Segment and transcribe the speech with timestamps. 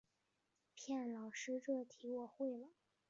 [0.73, 2.69] 骗老师这题我会了